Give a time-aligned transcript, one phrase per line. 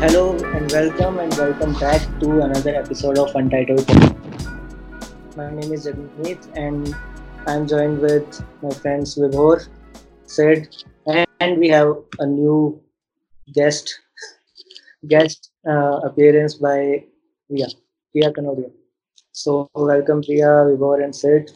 [0.00, 3.84] Hello and welcome and welcome back to another episode of Untitled.
[5.36, 6.94] My name is Jagmeet and
[7.48, 9.66] I'm joined with my friends Vibhor,
[10.24, 10.68] Sid,
[11.40, 12.80] and we have a new
[13.52, 13.98] guest
[15.08, 17.02] guest uh, appearance by
[17.48, 17.66] Priya,
[18.12, 18.70] Priya Kanodia.
[19.32, 21.50] So welcome Priya, Vibhor and Sid.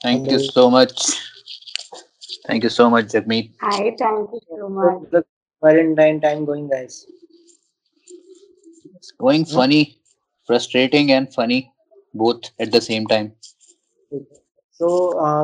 [0.00, 0.94] Thank you so much.
[2.46, 3.50] Thank you so much, Jagmeet.
[3.62, 5.10] Hi, thank you so much.
[5.10, 5.24] The
[5.64, 7.06] quarantine time going guys.
[8.94, 9.98] It's going funny,
[10.48, 11.72] frustrating and funny,
[12.14, 13.32] both at the same time.
[14.80, 14.88] सो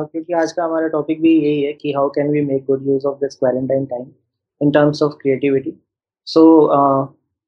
[0.05, 3.05] क्योंकि आज का हमारा topic भी यही है कि how can we make good use
[3.07, 4.05] of this quarantine time
[4.61, 5.73] in terms of creativity
[6.27, 6.43] so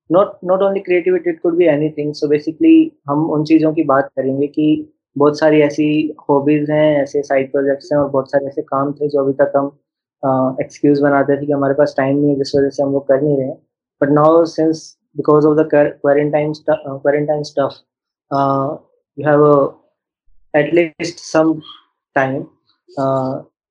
[0.09, 2.75] not not only creativity it could be anything so basically
[3.09, 4.67] हम उन चीज़ों की बात करेंगे कि
[5.15, 5.89] बहुत सारी ऐसी
[6.29, 9.53] हॉबीज हैं ऐसे साइड प्रोजेक्ट्स हैं और बहुत सारे ऐसे काम थे जो अभी तक
[9.57, 9.71] हम
[10.25, 13.21] एक्सक्यूज बनाते थे कि हमारे पास टाइम नहीं है जिस वजह से हम लोग कर
[13.21, 13.51] नहीं रहे
[14.01, 14.85] but now since
[15.17, 17.79] because of the quarantine quarantine stuff
[19.17, 19.45] you have
[20.53, 21.53] at least some
[22.15, 22.43] time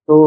[0.08, 0.18] तो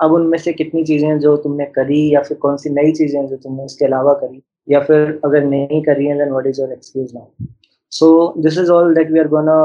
[0.00, 3.36] अब उनमें से कितनी चीज़ें जो तुमने करी या फिर कौन सी नई चीज़ें जो
[3.36, 7.14] तुमने उसके अलावा करी या फिर अगर नहीं करी है then what is your excuse
[7.14, 7.46] now
[7.92, 9.56] so this is all that we are gonna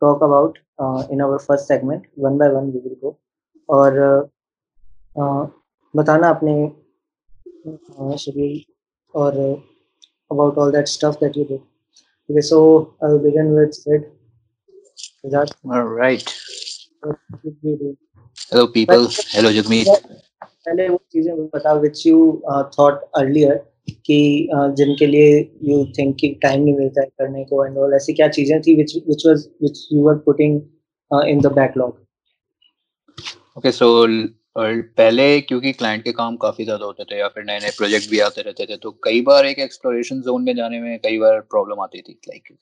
[0.00, 0.58] talk about
[1.12, 3.16] in our first segment one by one we will go
[3.68, 4.28] और uh,
[5.16, 6.54] बताना अपने
[9.14, 9.38] और
[10.30, 12.60] about all that stuff that you do okay so
[13.04, 14.12] I will begin with set
[15.26, 16.30] that alright
[18.52, 19.88] hello people hello Jagmeet
[20.60, 22.20] पहले वो चीज़ें बता which you
[22.78, 27.64] thought earlier कि uh, जिनके लिए यू थिंक कि टाइम नहीं मिलता है करने को
[27.66, 30.60] एंड ऑल ऐसी क्या चीज़ें थी which which was which you were putting
[31.10, 31.98] in the backlog
[33.58, 33.88] okay so
[34.60, 38.08] और पहले क्योंकि क्लाइंट के काम काफ़ी ज़्यादा होते थे या फिर नए नए प्रोजेक्ट
[38.10, 41.40] भी आते रहते थे तो कई बार एक एक्सप्लोरेशन जोन में जाने में कई बार
[41.50, 42.56] प्रॉब्लम आती थी लाइक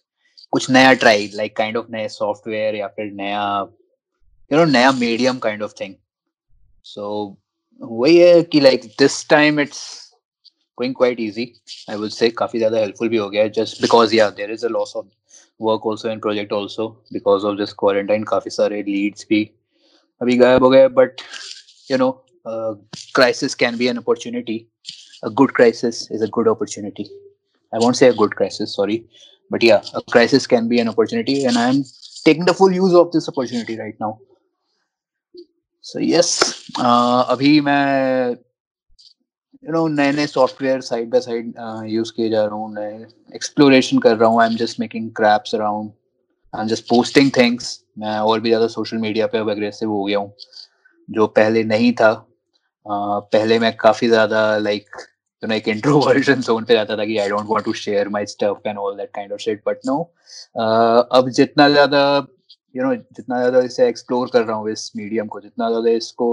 [0.52, 3.42] कुछ नया ट्राई लाइक काइंड ऑफ़ नए सॉफ्टवेयर या फिर नया
[4.50, 5.94] यू नो नया medium kind of thing
[6.84, 7.10] so
[7.80, 9.82] वही है कि like this time it's
[10.78, 11.52] going quite easy
[11.90, 14.68] I would say काफ़ी ज़्यादा हेल्पफुल भी हो गया जस्ट बिकॉज़ या there is a
[14.70, 15.06] loss of
[15.60, 19.48] work also in project also because of this quarantine काफ़ी सारे लीड्स भी
[20.20, 21.20] अभी गायब हो गए but
[21.89, 22.73] you know uh,
[23.13, 24.67] crisis can be an opportunity
[25.23, 27.09] a good crisis is a good opportunity
[27.73, 29.05] i won't say a good crisis sorry
[29.51, 31.83] but yeah a crisis can be an opportunity and i'm
[32.25, 34.17] taking the full use of this opportunity right now
[35.85, 36.29] so yes
[36.79, 38.37] uh, अभी मैं
[39.63, 41.53] you know नए नए software side by side
[41.89, 43.05] use किए जा रहा हूँ नए
[43.35, 45.91] exploration कर रहा हूँ I am just making craps around
[46.53, 50.03] I am just posting things मैं और भी ज्यादा सोशल मीडिया पे अब अग्रेसिव हो
[50.03, 50.33] गया हूँ
[51.08, 52.10] जो पहले नहीं था।
[52.86, 54.96] uh, पहले मैं काफ़ी ज़्यादा लाइक
[55.42, 58.26] यू नो एक इंट्रोवर्जन जोन पे जाता था कि I don't want to share my
[58.26, 59.98] stuff and all that kind of shit but no
[61.18, 62.00] अब जितना ज़्यादा
[62.74, 66.30] यू नो जितना ज़्यादा इसे एक्सप्लोर कर रहा हूँ इस मीडियम को जितना ज़्यादा इसको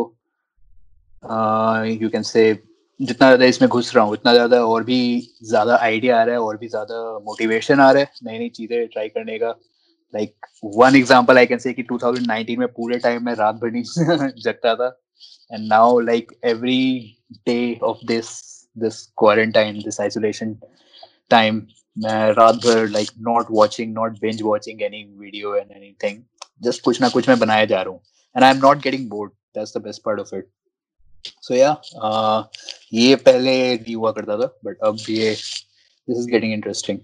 [2.02, 2.54] यू कैन से
[3.00, 5.00] जितना ज़्यादा इसमें घुस रहा हूँ उतना ज़्यादा और भी
[5.44, 8.88] ज़्यादा आइडिया आ रहा है और भी ज़्यादा मोटिवेशन आ रहा है नई नई चीज़ें
[8.88, 9.50] ट्राई करने का।
[10.16, 10.46] Like
[10.76, 13.84] one example I can say कि 2019 में पूरे टाइम में रात भर नहीं
[14.44, 14.88] जगता था।
[15.54, 17.16] And now like every
[17.48, 18.28] day of this
[18.78, 20.56] this quarantine this isolation
[21.30, 21.62] time
[21.98, 26.22] मैं रात भर like not watching not binge watching any video and anything
[26.64, 28.00] just कुछ ना कुछ मैं बनाया जा रहा हूँ।
[28.36, 30.48] And I am not getting bored that's the best part of it
[31.42, 31.70] so या
[32.94, 37.00] ये पहले नहीं हुआ करता था बट अब ये this is getting interesting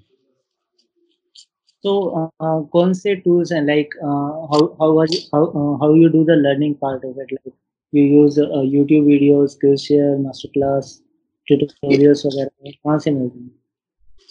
[1.83, 1.93] So
[2.39, 6.09] uh, कौन से tools and like uh, how how are you, how uh, how you
[6.09, 7.53] do the learning part of it like
[7.93, 11.01] you use uh, YouTube videos, Skillshare, masterclass,
[11.47, 13.49] tutorials वगैरह कहाँ से मिलते हैं?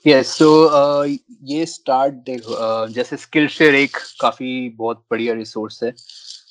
[0.07, 0.47] Yes so
[1.45, 5.95] ये start देख uh, जैसे skill share एक काफ़ी बहुत बढ़िया रिसोर्स है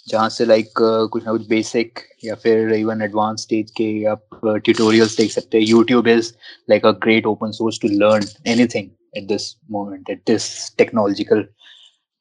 [0.10, 4.40] जहाँ से लाइक like, कुछ ना कुछ बेसिक या फिर इवन एडवांस स्टेज के आप
[4.46, 6.34] ट्यूटोरियल्स देख सकते हैं YouTube is
[6.70, 11.44] like a great open source to learn anything at this moment at this technological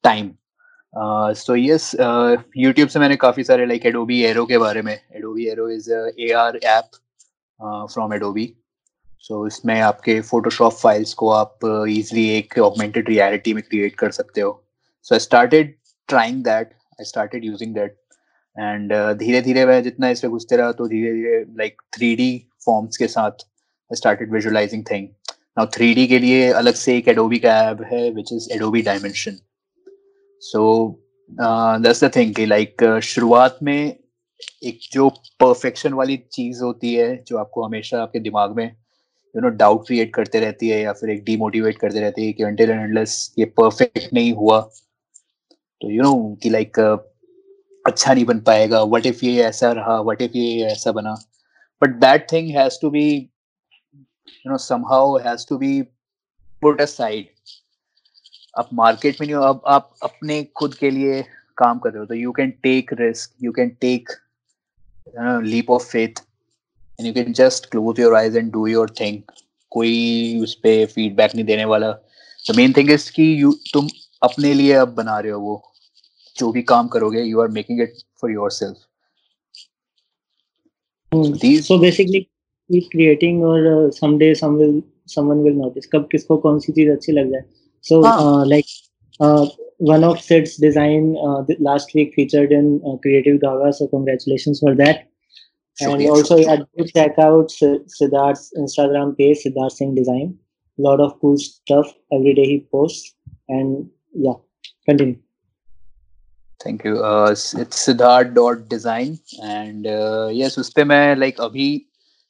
[0.05, 0.37] time
[0.95, 4.95] uh, so yes uh, youtube से मैंने काफ़ी सारे like adobe aero के बारे में
[4.95, 6.97] adobe aero is a ar app
[7.61, 8.49] uh, from adobe
[9.21, 14.41] so इसमें आपके photoshop files को आप easily एक augmented reality में create कर सकते
[14.41, 14.53] हो
[15.03, 15.75] so i started
[16.09, 17.97] trying that i started using that
[18.57, 22.31] and धीरे धीरे मैं जितना इसमें घुसते रहा तो धीरे धीरे लाइक थ्री डी
[22.65, 25.09] फॉर्म्स के साथ I started visualizing thing
[25.59, 29.37] now three के लिए अलग से एक एडोबी का ऐप है which is Adobe Dimension
[30.43, 30.61] so
[31.31, 33.79] that's the thing like शुरुआत में
[34.65, 35.09] एक जो
[35.41, 40.15] परफेक्शन वाली चीज़ होती है, जो आपको हमेशा आपके दिमाग में यू नो डाउट क्रिएट
[40.15, 42.99] करते रहती है या फिर एक डीमोटिवेट करते रहती है कि अनटिल एंड
[43.39, 44.61] ये परफेक्ट नहीं हुआ
[45.81, 46.79] तो यू नो कि लाइक
[47.85, 50.01] अच्छा नहीं बन पाएगा। व्हाट इफ़ ये ऐसा रहा?
[50.01, 51.15] व्हाट इफ़ ये ऐसा बना?
[51.83, 53.09] But that thing has to be
[54.47, 55.81] you know somehow has to be
[56.63, 57.27] put aside
[58.59, 61.23] आप मार्केट में नहीं हो अब आप अपने खुद के लिए
[61.59, 64.11] काम कर रहे हो तो you can take risk you can take
[65.45, 66.23] leap of faith
[67.01, 69.21] and you can just close your eyes and do your thing
[69.73, 73.89] कोई उस पर फीडबैक नहीं देने वाला। द मेन थिंग इज़ कि यू तुम
[74.23, 75.63] अपने लिए अब बना रहे हो वो।
[76.37, 78.77] जो भी काम करोगे you are making it for yourself
[81.13, 82.19] so basically
[82.71, 86.91] keep creating or uh, someday some will someone will notice कब किसको कौन सी चीज़
[86.91, 87.45] अच्छी लग जाए
[87.81, 88.71] so uh, like
[89.21, 89.47] uh,
[89.91, 94.75] one of Sid's design uh, last week featured in uh, Creative Gaga so congratulations for
[94.75, 95.07] that
[95.81, 100.37] and also yeah, do check out Siddharth's Instagram page Siddharth Singh Design
[100.79, 103.15] lot of cool stuff every day he posts
[103.49, 104.39] and yeah
[104.91, 105.19] continue
[106.65, 106.95] thank you
[107.61, 109.13] it's Siddharth dot design
[109.45, 109.87] and
[110.37, 111.88] yes उस पे मैं like like, अभी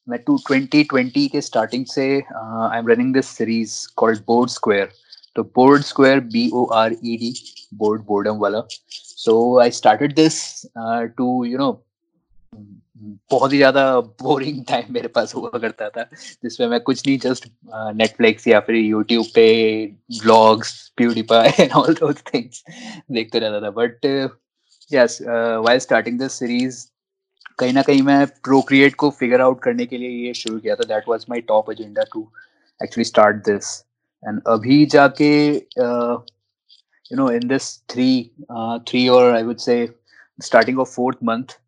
[0.09, 4.89] मैं two twenty twenty के starting से I am running this series called bored square
[5.37, 7.33] तो bored square B O R E D
[7.75, 8.63] bored boredom वाला।
[8.93, 10.41] So I started this
[11.17, 11.71] to you know
[13.31, 16.03] बहुत ही ज़्यादा बोरिंग टाइम मेरे पास हुआ करता था,
[16.43, 17.49] जिसमें मैं कुछ नहीं जस्ट
[17.97, 19.87] नेटफ्लिक्स या फिर यूट्यूब पे
[20.23, 22.65] blogs PewDiePie and all those things
[23.13, 24.07] देखते रहता था। But
[24.91, 26.85] yes while starting this series
[27.59, 30.85] कहीं ना कहीं मैं प्रोक्रिएट को फिगर आउट करने के लिए ये शुरू किया था।
[30.85, 32.21] That was my top agenda to
[32.81, 33.79] actually start this
[34.23, 38.11] and अभी जाके you know in this three
[38.89, 39.89] three और I would say
[40.39, 41.59] starting of fourth month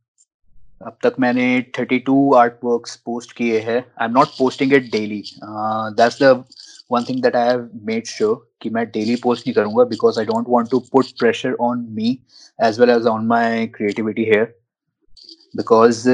[0.86, 1.46] अब तक मैंने
[1.78, 6.44] 32 आर्ट वर्क्स पोस्ट किए हैं। I am not posting it daily that's the
[6.92, 10.26] one thing that I have made sure कि मैं daily post नहीं करूँगा because I
[10.26, 12.18] don't want to put pressure on me
[12.64, 14.59] as well as on my creativity here
[15.54, 16.08] because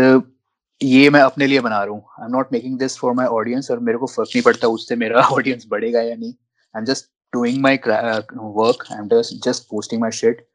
[0.80, 3.70] ये मैं अपने लिए बना रहा हूँ। I am not making this for my audience
[3.70, 7.06] और मेरे को फ़र्क नहीं पड़ता उससे मेरा ऑडियंस बढ़ेगा या नहीं। I am just
[7.32, 9.08] doing my work I am
[9.44, 10.46] just posting my shit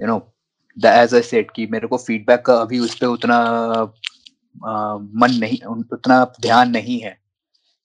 [0.00, 0.16] you know
[0.76, 5.58] as I said कि मेरे को फीडबैक का अभी उस पर उतना आ, मन नहीं
[5.92, 7.16] उतना ध्यान नहीं है।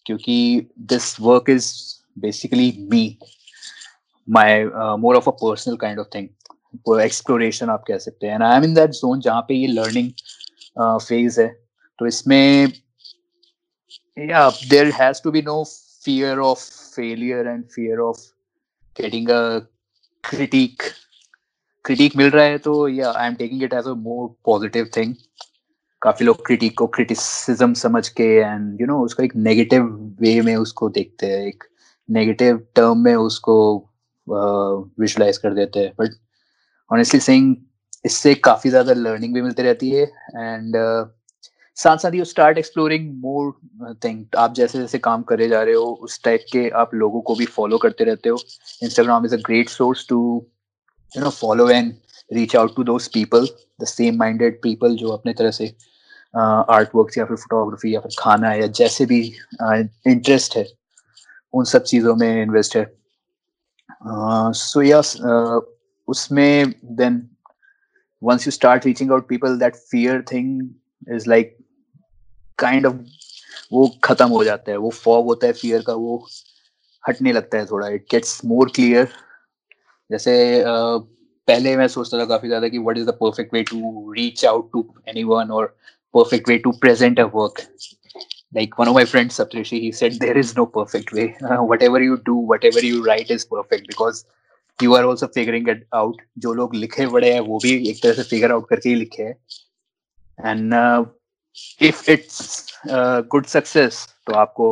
[0.06, 1.74] क्योंकि this work is
[2.20, 3.18] basically me
[4.28, 4.64] my
[5.00, 6.28] more of a personal kind of thing
[7.02, 10.12] exploration आप कह सकते हैं। I am in that zone जहाँ पे ये लर्निंग
[10.80, 11.48] फ़ेज़ है।
[12.00, 12.72] तो इसमें
[14.20, 15.64] या there has to be no
[16.04, 16.62] fear of
[16.94, 18.22] failure and fear of
[18.96, 19.42] getting a
[20.24, 20.86] critique
[21.86, 25.14] critic मिल रहा है तो या I am taking it as a more positive thing
[26.02, 29.86] काफ़ी लोग क्रिटिक को क्रिटिसिज्म समझ के एंड यू नो उसको एक नेगेटिव
[30.22, 31.64] वे में उसको देखते हैं। एक
[32.10, 33.56] नेगेटिव टर्म में उसको
[34.28, 36.16] विजुलाइज uh, कर देते हैं। बट
[36.92, 37.56] ऑनेस्टली सेइंग
[38.06, 41.10] इससे काफ़ी ज़्यादा लर्निंग भी मिलती रहती है एंड uh,
[41.78, 45.86] साथ साथ you start exploring more thing आप जैसे जैसे काम करे जा रहे हो
[46.04, 48.38] उस टाइप के आप लोगों को भी फॉलो करते रहते हो.
[48.84, 50.20] Instagram is a great source to
[51.14, 51.94] you know follow and
[52.34, 53.48] reach out to those people
[53.82, 55.74] the same minded people जो अपने तरह से
[56.36, 59.22] आर्ट uh, वर्क या फिर फोटोग्राफी या फिर खाना या जैसे भी
[59.62, 60.66] इंटरेस्ट uh, है
[61.54, 62.86] उन सब चीज़ों में इन्वेस्ट है.
[64.04, 65.16] सो uh, यस
[66.12, 67.22] उसमें then
[68.22, 70.70] once you start reaching out people that fear thing
[71.16, 71.58] is like
[72.60, 72.96] kind of
[73.72, 76.28] वो खत्म हो जाता है, वो फॉग होता है फियर का, वो
[77.04, 79.08] हटने लगता है थोड़ा इट गेट्स मोर क्लियर
[80.10, 80.34] जैसे
[80.68, 84.70] पहले मैं सोचता था काफ़ी ज़्यादा कि what is the perfect way to reach out
[84.74, 85.66] to anyone और
[86.14, 87.62] perfect way to present a work
[88.56, 92.16] like one of my friends Saptarishi he said there is no perfect way whatever you
[92.26, 94.24] do whatever you write is perfect because
[94.82, 96.16] you are also figuring it out.
[96.38, 99.24] जो लोग लिखे बड़े हैं, वो भी एक तरह से फिगर आउट करके ही लिखे
[99.24, 99.36] हैं।
[100.40, 100.74] And
[101.82, 102.66] if it's
[103.32, 104.68] good success तो आपको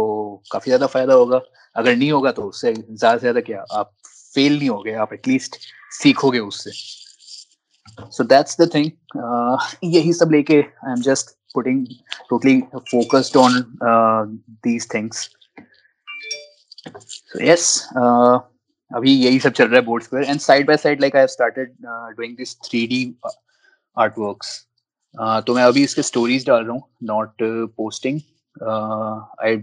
[0.52, 1.42] काफ़ी ज़्यादा फ़ायदा होगा।
[1.76, 3.92] अगर नहीं होगा तो उससे ज़्यादा से ज़्यादा क्या, आप
[4.34, 5.56] फेल नहीं होगे, आप एटलीस्ट
[6.00, 6.72] सीखोगे उससे।
[8.12, 8.92] सो दैट्स द थिंग
[9.84, 11.86] यही सब लेके I am just putting
[12.30, 12.60] totally
[12.92, 13.54] focused on
[14.68, 15.30] these things
[16.98, 17.66] so yes
[18.92, 21.28] अभी यही सब चल रहा है bored square and side by side like I have
[21.28, 21.76] started
[22.18, 23.06] doing this 3D
[23.98, 24.58] art works
[25.48, 27.44] तो मैं अभी इसके स्टोरीज डाल रहा हूँ not
[27.78, 28.20] posting
[29.46, 29.56] I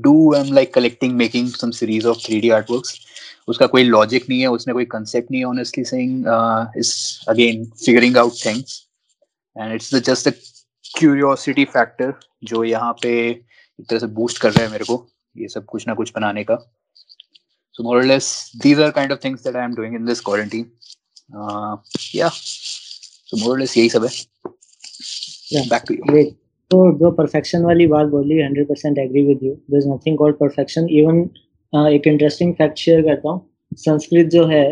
[0.00, 3.00] do am like collecting making some series of 3D artworks
[3.48, 6.24] उसका कोई लॉजिक नहीं है, उसने कोई कंसेप्ट नहीं है honestly saying
[6.78, 6.94] is
[7.28, 8.80] again figuring out things
[9.56, 10.32] and it's just a
[10.98, 12.12] curiosity factor
[12.44, 15.86] जो यहाँ पे एक तरह से बूस्ट कर रहा है मेरे को, ये सब कुछ
[15.88, 16.54] ना कुछ बनाने का।
[17.76, 18.26] So more or less
[18.64, 20.66] these are kind of things that i am doing in this quarantine.
[21.30, 21.76] Uh,
[22.14, 22.30] yeah.
[23.28, 24.10] So more or less यही सब है
[25.54, 25.64] Yeah.
[25.70, 26.04] back to you.
[26.10, 26.30] Great.
[26.70, 30.36] तो जो परफेक्शन वाली बात बोली hundred percent agree with you there is nothing called
[30.36, 31.18] perfection even
[31.94, 33.40] एक interesting fact share करता हूँ.
[33.78, 34.64] संस्कृत जो है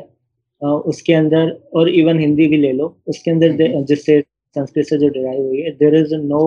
[0.62, 4.20] uh, उसके अंदर और इवन हिंदी भी ले लो उसके अंदर दे- जिससे
[4.56, 6.42] संस्कृत से जो डिराइव हुई है there is no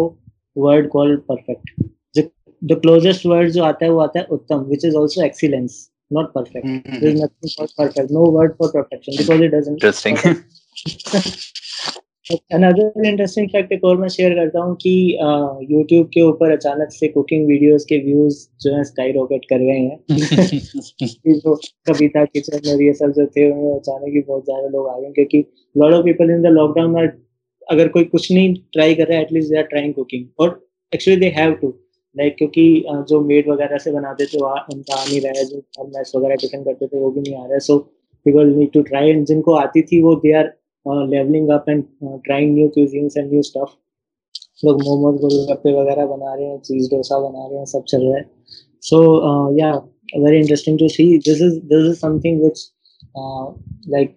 [0.58, 1.90] word called perfect
[2.62, 5.78] the closest word जो आता है वो आता है उत्तम which is also excellence
[6.14, 8.12] not perfect there is nothing called perfect.
[8.12, 9.76] No word for perfection because it doesn't.
[9.76, 10.18] Interesting.
[12.54, 14.92] Another interesting fact एक और मैं शेयर करता हूँ कि
[15.72, 19.80] यूट्यूब के ऊपर अचानक से कुकिंग वीडियोस के व्यूज़ जो है स्काई रॉकेट कर गए
[19.80, 19.98] हैं।
[21.40, 21.56] जो
[21.88, 25.12] कविता किचन और ये सब जो थे उनमें अचानक ही बहुत ज़्यादा लोग आ गए
[25.12, 25.44] क्योंकि
[25.76, 26.96] lot of people in the lockdown
[27.68, 30.60] अगर कोई कुछ नहीं ट्राई कर रहा है at least they are trying cooking और
[30.94, 31.74] actually they have to
[32.16, 32.64] like क्योंकि
[33.10, 36.64] जो मेड वगैरह से बनाते थे उनका आ नहीं रहा है जो मैस वगैरह टिफ़िन
[36.64, 37.78] करते थे, वो भी नहीं आ रहा। है so
[38.26, 40.54] people need to try and जिनको आती थी, वो they are
[40.86, 43.72] levelling up and trying new cuisines and new stuff
[44.66, 48.18] लोग मोमोज, गोलगप्पे वगैरह बना रहे हैं चीज़ डोसा बना रहे हैं, सब चल रहा
[48.18, 48.26] है।
[48.84, 49.00] सो
[49.60, 49.72] या
[50.18, 52.70] very interesting to see this is this is something which
[53.90, 54.16] like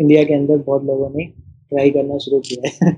[0.00, 1.24] India के अंदर बहुत लोगों ने
[1.72, 2.92] ट्राई करना शुरू किया है।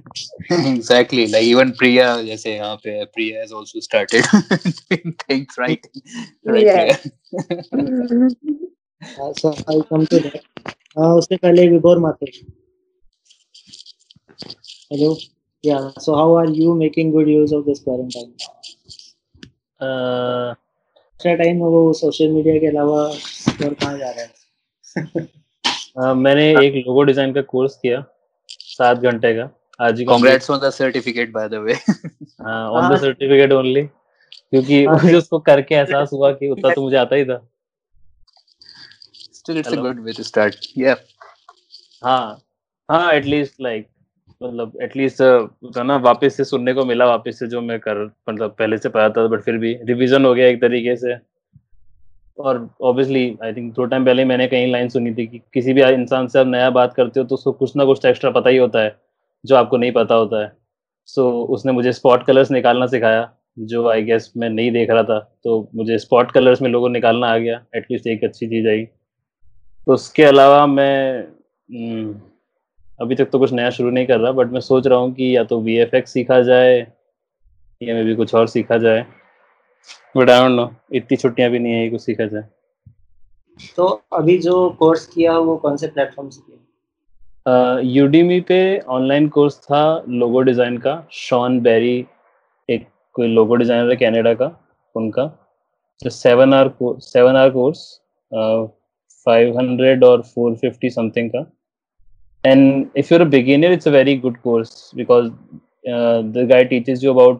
[0.73, 4.25] Exactly like even priya जैसे यहाँ पे है, priya has also started
[4.81, 5.87] doing things right?
[6.47, 7.09] Right Yes.
[7.73, 8.31] Priya?
[9.39, 12.29] So I come to that उससे पहले Vibhor Mathur
[14.93, 15.17] hello
[15.65, 18.31] yeah so how are you making good use of this quarantine
[19.81, 25.27] uh, extra time वो social media के अलावा और कहाँ जा रहा है?
[25.99, 28.05] अह, मैंने एक लोगो डिज़ाइन का कोर्स किया।
[28.79, 29.49] सात घंटे का।
[29.81, 31.77] आज ही congrats on the certificate by the way.
[32.41, 36.97] On the certificate only क्योंकि हाँ। मुझे उसको करके एहसास हुआ कि उतना तो मुझे
[36.97, 37.49] आता ही था।
[39.49, 39.87] It's Hello?
[39.87, 40.57] a good way to start.
[40.79, 40.97] Yeah.
[42.05, 42.39] हाँ।
[42.91, 43.89] हाँ एटलीस्ट लाइक
[44.43, 45.19] मतलब एटलीस्ट
[45.77, 49.09] ना वापस से सुनने को मिला वापस से जो मैं कर मतलब पहले से पढ़ा
[49.09, 51.32] था बट फिर भी रिवीजन हो गया एक तरीके से।
[52.43, 55.83] और ऑब्वियसली आई थिंक थोड़ा टाइम पहले मैंने कहीं लाइन सुनी थी कि किसी भी
[55.83, 58.57] इंसान से आप नया बात करते हो तो उसको कुछ ना कुछ एक्स्ट्रा पता ही
[58.57, 58.97] होता है
[59.45, 60.53] जो आपको नहीं पता होता है।
[61.09, 65.03] सो so, उसने मुझे स्पॉट कलर्स निकालना सिखाया जो आई गेस मैं नहीं देख रहा
[65.03, 68.85] था। तो मुझे स्पॉट कलर्स में लोगो निकालना आ गया एटलीस्ट एक अच्छी चीज़ आई।
[69.87, 72.15] तो उसके अलावा मैं हम्म,
[73.01, 75.37] अभी तक तो कुछ नया शुरू नहीं कर रहा बट मैं सोच रहा हूँ कि
[75.37, 76.79] या तो वीएफएक्स सीखा जाए
[77.81, 79.05] या मे भी कुछ और सीखा जाए।
[80.17, 82.43] बट आई डोंट नो इतनी छुट्टियाँ भी नहीं है कुछ सीखा जाए।
[83.77, 87.81] तो अभी जो कोर्स किया वो कौन से प्लेटफॉर्म से किया?
[87.93, 88.59] यूडीमी पे
[88.97, 91.97] ऑनलाइन कोर्स था लोगो डिज़ाइन का। शॉन बेरी
[92.69, 94.51] एक कोई लोगो डिज़ाइनर है कनाडा का
[94.95, 95.31] उनका।
[96.03, 97.89] Seven hour seven hour course
[99.27, 101.45] five hundred और फोर फिफ्टी समथिंग का।
[102.45, 104.71] If you're a beginner it's a very good course
[105.01, 105.27] because
[105.89, 107.37] uh, the guy teaches you about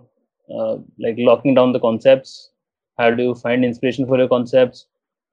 [0.50, 2.52] uh, like locking down the concepts
[3.00, 4.86] how do you find inspiration for your concepts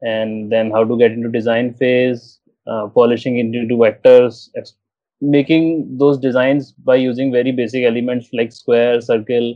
[0.03, 4.75] and then how to get into design phase uh, polishing it into vectors ex-
[5.21, 9.55] making those designs by using very basic elements like square circle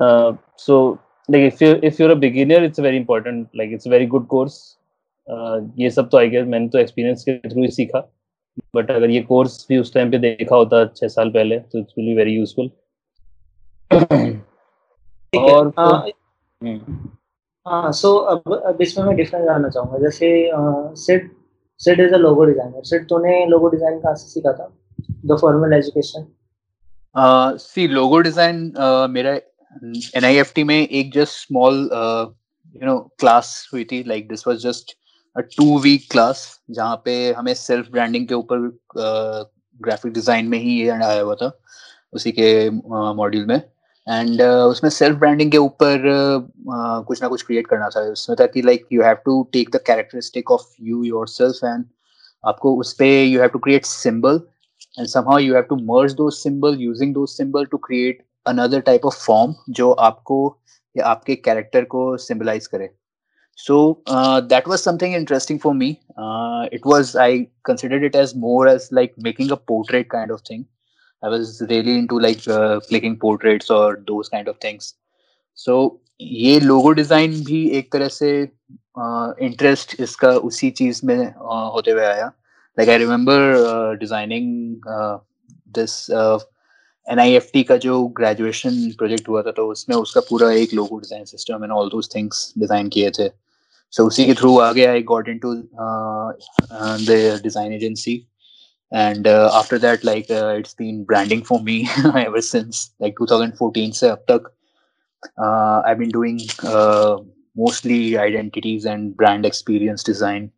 [0.00, 3.86] uh, so like if you if you're a beginner it's a very important like it's
[3.86, 4.76] a very good course
[5.28, 8.00] uh, ये सब तो I guess मैंने तो experience के through ही सीखा
[8.76, 11.94] but अगर ये कोर्स भी उस टाइम पे देखा होता छह साल पहले तो it's
[11.98, 12.77] will be very useful ठीक है
[13.91, 16.05] और हाँ,
[16.61, 17.09] हम्म,
[17.65, 20.51] हाँ सो अब अब इसमें मैं डिफरेंस जानना चाहूँगा। जैसे
[20.97, 21.29] Sid
[21.79, 24.71] Sid is a logo designer Sid तूने लोगो डिज़ाइन कहाँ से सीखा था?
[25.25, 26.25] The formal education
[27.59, 28.73] C logo design
[29.11, 29.33] मेरा
[30.17, 31.75] एनआईएफटी में एक just small
[32.75, 34.95] you know class हुई थी। Like this was just
[35.35, 38.57] a two week class जहाँ पे हमें सेल्फ ब्रांडिंग के ऊपर
[38.97, 41.51] ग्राफिक डिज़ाइन में ही ये आया हुआ था
[42.13, 43.61] उसी के मॉड्यूल में।
[44.09, 48.35] एंड uh, उसमें सेल्फ ब्रांडिंग के ऊपर uh, कुछ ना कुछ क्रिएट करना था। उसमें
[48.39, 51.85] था कि like you have to take the characteristic of you your self and
[52.43, 54.41] आपको उस पर you have to create symbol
[54.99, 59.05] and somehow you have to merge दो सिम्बल यूजिंग दो symbol to create another type
[59.05, 60.39] of form जो आपको
[60.95, 62.89] या आपके character को सिम्बलाइज करे।
[63.57, 65.89] So that was something interesting for me
[66.73, 70.63] it was I consider it as more as like making a portrait kind of thing
[71.23, 74.93] i was really into like uh, clicking portraits or those kind of things.
[75.57, 78.29] So ये logo design भी एक तरह से
[79.47, 82.31] interest इसका उसी चीज़ में uh, होते हुए आया।
[82.77, 84.47] Like i remember uh, designing
[84.95, 85.17] uh,
[85.77, 86.39] this uh,
[87.07, 91.63] N का जो ग्रेजुएशन प्रोजेक्ट हुआ था तो उसमें उसका पूरा एक logo design system
[91.63, 93.29] and all those things design किए थे।
[93.93, 98.15] सो उसी के थ्रू आगे I got into the design agency
[98.92, 103.92] and uh, after that like uh, it's been branding for me ever since like 2014
[103.92, 104.50] se ab tak
[105.44, 106.38] uh, i've been doing
[106.74, 107.16] uh,
[107.56, 110.50] mostly identities and brand experience design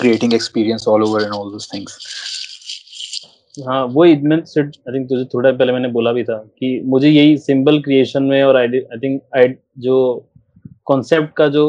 [0.00, 1.98] creating experience all over and all those things
[3.66, 7.36] हाँ वो मैं I think तुझे थोड़ा पहले मैंने बोला भी था कि मुझे यही
[7.38, 8.68] सिंबल क्रिएशन में और आई
[9.02, 9.54] थिंक आई
[9.84, 9.98] जो
[10.86, 11.64] कॉन्सेप्ट का जो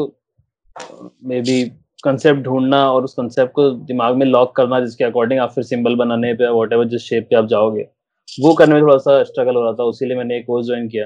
[1.24, 1.58] मे बी
[2.03, 5.95] कंसेप्ट ढूंढना और उस कंसेप्ट को दिमाग में लॉक करना जिसके अकॉर्डिंग आप फिर सिंबल
[5.95, 7.87] बनाने पे वॉट एवर जिस शेप पे आप जाओगे
[8.27, 11.05] वो करने में थोड़ा सा स्ट्रगल हो रहा था उसीलिए मैंने एक कोर्स ज्वाइन किया।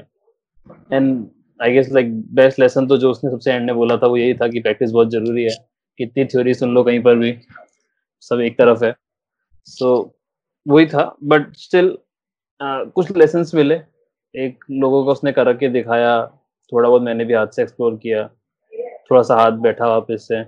[0.94, 1.28] And
[1.60, 4.34] I guess like best lesson तो जो उसने सबसे एंड में बोला था वो यही
[4.34, 5.56] था कि प्रैक्टिस बहुत ज़रूरी है।
[6.00, 7.36] कितनी थ्योरी सुन लो कहीं पर भी
[8.22, 8.96] सब एक तरफ़ है।
[9.68, 10.10] सो so,
[10.68, 13.76] वही था बट स्टिल uh, कुछ लेसन मिले।
[14.36, 16.26] एक लोगों को उसने कर के दिखाया
[16.72, 18.28] थोड़ा बहुत मैंने भी हाथ से एक्सप्लोर किया
[19.12, 20.44] थोड़ा सा हाथ बैठा वापस से।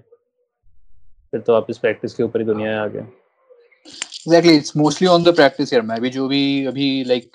[1.34, 5.36] फिर तो वापस प्रैक्टिस के ऊपर ही दुनिया आ गया exactly it's mostly on the
[5.36, 7.32] practice यार मैं भी जो भी अभी लाइक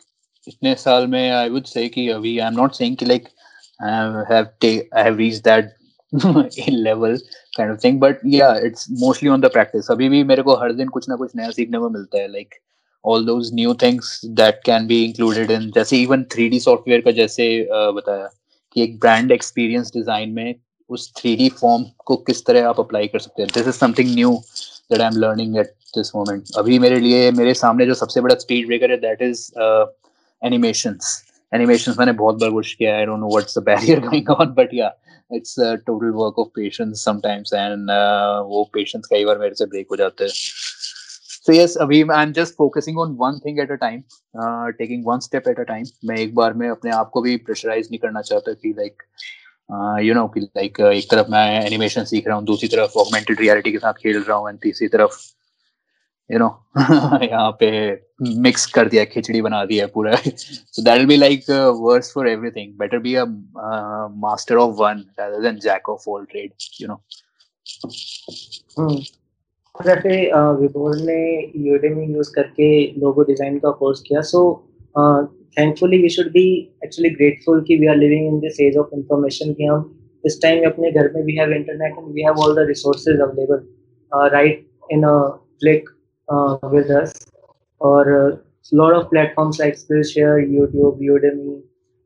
[0.46, 3.28] इतने साल में आई वुड से कि अभी आई एम नॉट सेइंग कि like
[3.80, 5.72] I have I have reached that
[6.70, 7.16] level
[7.56, 10.72] kind of thing but yeah it's mostly on the practice अभी भी मेरे को हर
[10.72, 12.54] दिन कुछ ना कुछ नया सीखने को मिलता है like
[13.04, 17.48] all those new things that can be included in जैसे इवन थ्री सॉफ्टवेयर का जैसे
[17.62, 18.28] uh, बताया
[18.76, 20.54] कि एक ब्रांड एक्सपीरियंस डिज़ाइन में
[20.92, 23.50] उस थ्री फॉर्म को किस तरह आप अप्लाई कर सकते हैं?
[23.54, 24.30] This is something new
[24.92, 28.34] that I am learning at this moment अभी मेरे लिए मेरे सामने जो सबसे बड़ा
[28.44, 29.50] स्पीड ब्रेकर है दैट इज़
[30.42, 31.20] एनिमेशंस
[31.54, 34.74] एनिमेशंस मैंने बहुत बार कोशिश किया I don't know what's the barrier going on but
[34.74, 34.94] yeah
[35.30, 35.54] it's
[35.86, 37.90] total work of patience sometimes and
[38.50, 40.32] वो पेशेंस कई बार मेरे से ब्रेक हो जाते हैं।
[41.44, 44.02] So yes abhi i'm just focusing on one thing at a time
[44.42, 45.88] uh, taking one step at a time.
[46.04, 49.02] मैं एक बार में अपने आप को भी प्रेशराइज नहीं करना चाहता कि लाइक
[50.04, 53.72] यू नो कि लाइक एक तरफ़ मैं एनिमेशन सीख रहा हूँ, दूसरी तरफ़ ऑगमेंटेड रियलिटी
[53.72, 55.18] के साथ खेल रहा हूँ एंड तीसरी तरफ़
[56.30, 56.48] यू नो
[57.22, 57.70] यहाँ पे
[58.42, 62.72] मिक्स कर दिया, खिचड़ी बना दिया पूरा। So that will be like worse for everything
[62.78, 63.24] better be a
[64.24, 67.02] master of one rather than jack of all trade you know
[69.74, 70.16] जैसे
[70.60, 71.22] विभोर ने
[71.68, 72.70] यूडेमी यूज़ करके
[73.00, 74.42] लोगो डिज़ाइन का कोर्स किया so
[75.58, 76.44] thankfully we should be
[76.84, 80.64] actually grateful कि we are living in this age of information कि हम इस time
[80.66, 85.02] अपने घर में we have internet and we have all the resources available right in
[85.06, 85.88] click
[86.74, 87.26] with us
[87.80, 88.10] और
[88.74, 91.62] lot of platforms like Skillshare YouTube Udemy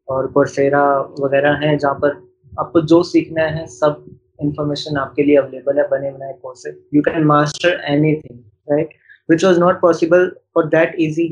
[0.08, 0.84] और Coursera
[1.20, 2.22] वगैरह हैं जहाँ पर
[2.60, 4.04] आपको जो सीखना है सब
[4.44, 8.38] information आपके लिए अवेलेबल है, बने बनाए courses you can master any thing
[8.70, 8.88] right
[9.30, 11.28] which was not possible for that easy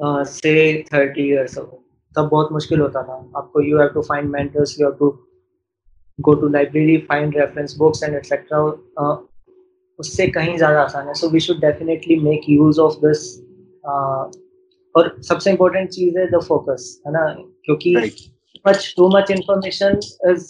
[0.00, 1.82] से थर्टी ईयर्स अगो
[2.16, 5.08] तब बहुत मुश्किल होता था। आपको you have to find mentors you have to
[6.18, 8.58] go to library find reference books and etcetera
[9.98, 13.22] उससे कहीं ज़्यादा आसान है। So we should definitely make use of this
[14.94, 17.26] और सबसे इम्पोर्टेंट चीज़ है द फोकस है ना?
[17.64, 17.94] क्योंकि
[18.66, 19.98] much too much information
[20.30, 20.46] is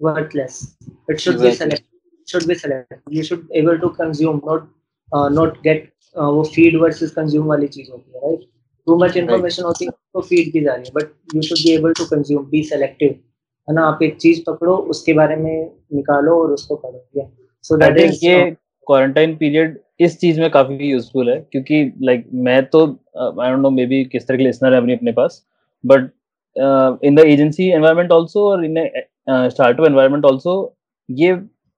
[0.00, 0.60] worthless
[1.10, 1.84] it should be select
[2.28, 4.68] should be select you should able to consume not
[5.32, 8.48] not get वो feed versus consume वाली चीज़ होती है right?
[8.86, 9.66] Too much information right.
[9.66, 12.44] होती है तो feed की जा रही है, but you should be able to consume,
[12.50, 13.16] be selective.
[13.68, 17.24] है ना आप एक चीज़ पकड़ो उसके बारे में निकालो और उसको पढ़ो या
[17.64, 18.36] सो दैट इज़ ये
[18.86, 23.60] क्वारंटाइन पीरियड इस चीज़ में काफ़ी यूजफुल है क्योंकि लाइक like, मैं तो I don't
[23.60, 25.42] know may be किस तरह के लिसनर है अपने अपने पास
[25.84, 26.10] but
[27.04, 28.78] in the agency environment also और इन
[29.28, 30.54] स्टार्टअप एनवायरनमेंट आल्सो
[31.08, 31.34] ये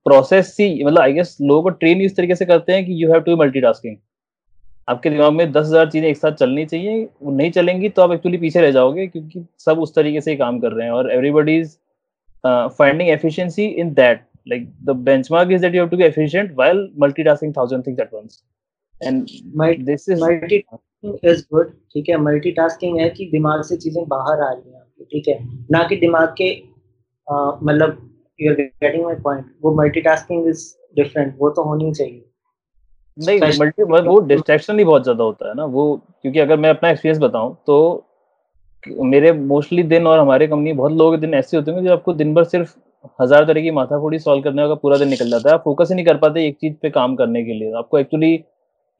[0.06, 3.12] प्रोसेस सी मतलब आई गेस लोगों को ट्रेन इस तरीके से करते हैं कि यू
[3.12, 3.96] हैव टू मल्टीटास्किंग
[4.88, 8.12] आपके दिमाग में दस हज़ार चीज़ें एक साथ चलनी चाहिए वो नहीं चलेंगी तो आप
[8.12, 11.10] एक्चुअली पीछे रह जाओगे क्योंकि सब उस तरीके से ही काम कर रहे हैं और
[11.12, 11.76] everybody is
[12.78, 16.78] finding efficiency in that like the benchmark is that you have to be efficient while
[17.02, 18.36] multitasking thousand things at once.
[19.00, 22.16] And my this is multitasking is good ठीक है?
[22.18, 25.36] मल्टीटास्किंग है कि दिमाग से चीज़ें बाहर आ रही हैं आपके ठीक है?
[25.72, 26.48] ना कि दिमाग के
[27.66, 28.00] मतलब
[28.40, 30.64] you are getting my point वो मल्टीटास्किंग इज़
[30.96, 32.24] डिफरेंट वो तो होनी चाहिए।
[33.18, 36.90] नहीं मल्टी वो डिस्ट्रैक्शन ही बहुत ज़्यादा होता है ना। वो क्योंकि अगर मैं अपना
[36.90, 38.04] एक्सपीरियंस बताऊँ तो
[38.84, 42.34] मेरे मोस्टली दिन और हमारे कंपनी बहुत लोग दिन ऐसे होते हैं जो आपको दिन
[42.34, 42.74] भर सिर्फ़
[43.22, 45.94] हज़ार तरह की माथाफोड़ी सॉल्व करने का पूरा दिन निकल जाता है। आप फोकस ही
[45.94, 48.32] नहीं कर पाते एक चीज़ पे काम करने के लिए। आपको एक्चुअली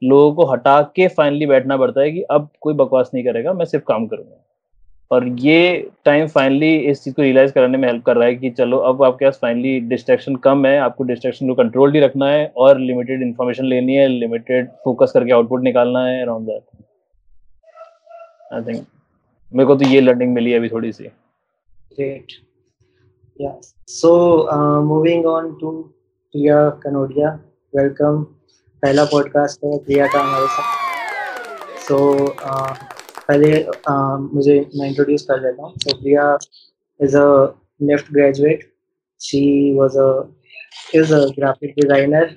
[0.01, 3.65] लोगों को हटा के फाइनली बैठना पड़ता है कि अब कोई बकवास नहीं करेगा मैं
[3.65, 4.43] सिर्फ़ काम करूँगा।
[5.11, 8.49] और ये टाइम फाइनली इस चीज़ को रियलाइज़ कराने में हेल्प कर रहा है कि
[8.57, 12.45] चलो अब आपके पास फाइनली डिस्ट्रैक्शन कम है आपको डिस्ट्रैक्शन को कंट्रोल ही रखना है
[12.57, 16.63] और लिमिटेड इन्फॉर्मेशन लेनी है लिमिटेड फोकस करके आउटपुट निकालना है अराउंड दैट
[18.53, 18.85] आई थिंक
[19.51, 21.09] मेरे को तो ये लर्निंग मिली है अभी थोड़ी सी.
[23.39, 23.55] Yeah.
[23.87, 24.09] So
[24.49, 25.69] uh, moving on to
[26.33, 27.31] Priya Kanodia.
[27.73, 28.25] Welcome.
[28.83, 32.98] पहला पॉडकास्ट है प्रिया का हमारे साथ सो so, uh,
[33.28, 36.26] पहले uh, मुझे मैं इंट्रोड्यूस कर देता हूँ so Priya
[37.00, 37.26] is a
[37.90, 38.70] NIFT graduate
[39.20, 39.44] she
[39.78, 40.08] was a
[40.92, 42.36] is a graphic designer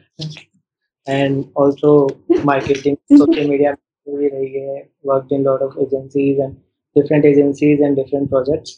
[1.08, 2.08] and also
[2.44, 3.76] marketing social media
[4.08, 6.54] भी रही है worked in lot of agencies and
[6.96, 8.76] different agencies and different projects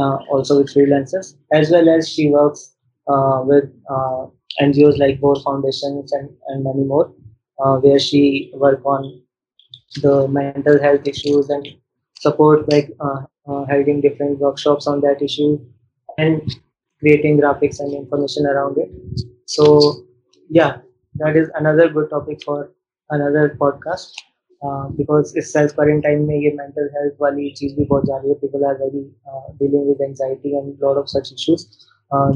[0.00, 2.64] uh, also with freelancers as well as she works
[3.06, 4.26] uh, with uh,
[4.60, 7.14] NGOs like Bohr Foundations and, and many more
[7.58, 9.06] uh, where she work on
[9.96, 11.66] the mental health issues and
[12.18, 15.58] support like uh, uh, holding different workshops on that issue
[16.18, 16.54] and
[17.02, 18.90] creating graphics and information around it
[19.46, 20.06] so
[20.50, 20.78] yeah
[21.14, 22.72] that is another good topic for
[23.10, 24.14] another podcast
[24.62, 28.28] uh, because इस self quarantine में ये mental health वाली चीज भी बहुत जा रही
[28.28, 29.00] है people are very
[29.58, 31.66] dealing with anxiety and lot of such issues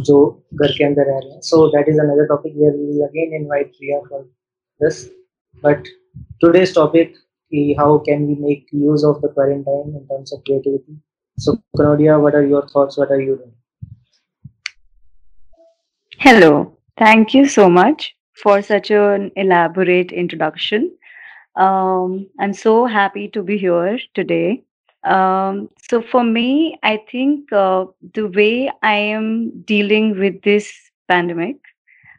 [0.08, 0.18] जो
[0.54, 3.34] घर के अंदर रह रहे हैं so that is another topic where we will again
[3.40, 4.22] invite Priya for
[4.80, 5.04] this
[5.64, 5.88] but
[6.44, 6.72] today's
[7.77, 10.95] how can we make use of the quarantine in terms of creativity
[11.37, 13.53] so Kanodia, what are your thoughts what are you doing
[16.23, 20.95] Hello, thank you so much for such an elaborate introduction.
[21.55, 24.63] Um, I'm so happy to be here today.
[25.03, 30.71] Um, so, for me, I think uh, the way I am dealing with this
[31.09, 31.57] pandemic,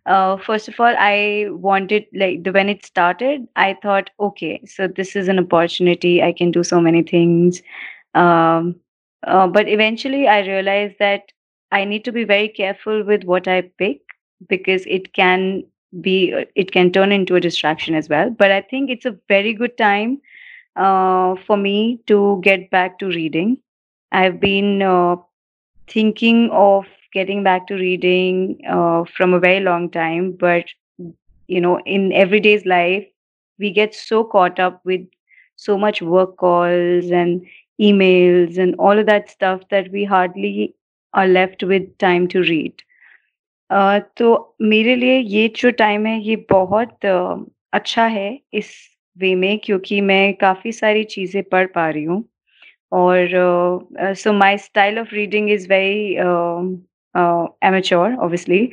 [0.06, 4.88] uh, first of all, I wanted, like, the, when it started, I thought, okay, so
[4.88, 6.22] this is an opportunity.
[6.22, 7.62] I can do so many things.
[8.14, 8.76] Um,
[9.26, 11.32] uh, but eventually, I realized that
[11.70, 14.00] I need to be very careful with what I pick
[14.48, 15.64] because it can
[16.00, 18.30] be it can turn into a distraction as well.
[18.30, 20.20] But I think it's a very good time
[20.76, 23.58] uh, for me to get back to reading.
[24.10, 25.16] I've been uh,
[25.88, 30.65] thinking of getting back to reading uh, from a very long time, but
[31.47, 33.05] you know, in everyday's life,
[33.59, 35.01] we get so caught up with
[35.55, 37.45] so much work calls and
[37.81, 40.75] emails and all of that stuff that we hardly
[41.13, 42.73] are left with time to read.
[43.69, 48.69] Uh, तो मेरे लिए ये जो time है ये बहुत uh, अच्छा है इस
[49.17, 52.23] वे में क्योंकि मैं काफ़ी सारी चीज़ें पढ़ पा रही हूँ
[52.91, 56.15] और so my style of reading is very
[57.14, 58.66] amateur obviously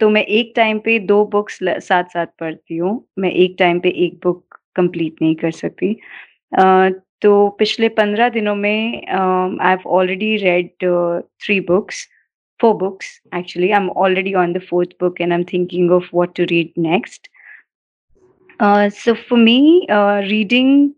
[0.00, 3.88] तो मैं एक टाइम पे दो बुक्स साथ साथ पढ़ती हूँ। मैं एक टाइम पे
[4.06, 5.94] एक बुक कंप्लीट नहीं कर सकती।
[7.22, 10.68] तो पिछले पंद्रह दिनों में I have already read
[11.44, 12.06] three books
[12.60, 16.08] four books actually I am already on the fourth book and I am thinking of
[16.14, 17.28] what to read next
[18.98, 20.90] so for me reading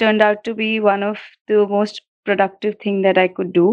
[0.00, 3.66] turn out to be one of the most productive thing that I could do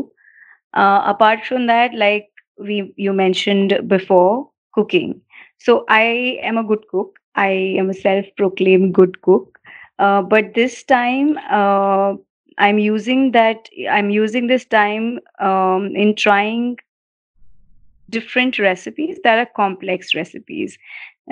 [0.75, 5.21] uh, apart from that like we you mentioned before cooking.
[5.59, 7.17] So i am a good cook.
[7.35, 7.49] I
[7.81, 9.59] am a self proclaimed good cook.
[9.99, 12.13] Uh, but this time uh,
[12.57, 16.77] i'm using that i'm using this time um, in trying
[18.10, 20.78] different recipes that are complex recipes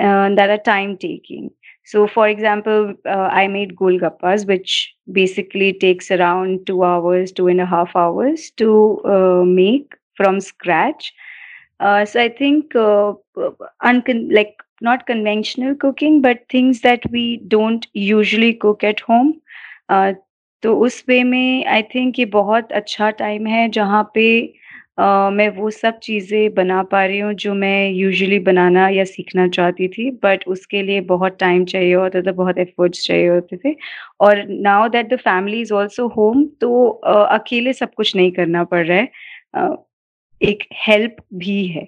[0.00, 1.50] uh, that are time taking
[1.84, 7.60] so for example uh, i made golgappas which basically takes around two hours two and
[7.60, 11.12] a half hours to uh, make from scratch
[11.80, 13.12] uh, so i think uh,
[13.84, 19.34] uncon- like not conventional cooking but things that we don't usually cook at home
[19.88, 20.12] uh,
[20.62, 24.24] तो उस वे में I think ये बहुत अच्छा time है जहाँ पे
[24.97, 29.87] मैं वो सब चीज़ें बना पा रही हूँ जो मैं यूजुअली बनाना या सीखना चाहती
[29.87, 33.75] थी बट उसके लिए बहुत टाइम चाहिए होता था, बहुत एफर्ट्स चाहिए होते थे
[34.21, 38.63] और now that the family is also home तो अ, अकेले सब कुछ नहीं करना
[38.65, 39.09] पड़ रहा है।
[39.55, 39.75] अ,
[40.41, 41.87] एक हेल्प भी है।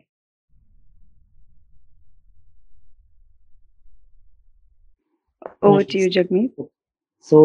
[7.27, 7.39] सो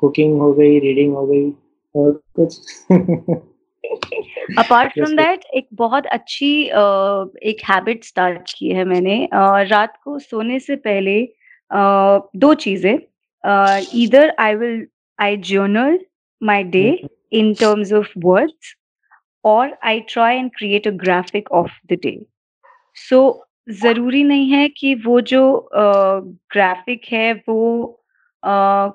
[0.00, 1.50] कुकिंग हो गई रीडिंग हो गई
[1.94, 2.60] और कुछ
[4.56, 9.96] अपार्ट फ्रॉम दैट एक बहुत अच्छी uh, एक हैबिट स्टार्ट की है मैंने। uh, रात
[10.04, 11.28] को सोने से पहले
[11.70, 12.98] uh, दो चीज़ें।
[13.94, 14.86] Either I will
[15.20, 15.98] I journal
[16.42, 18.74] my day in terms of words
[19.44, 22.26] और I try and create a graphic of the day
[22.94, 28.00] so ज़रूरी नहीं है कि वो जो ग्राफिक uh, है वो
[28.46, 28.92] uh,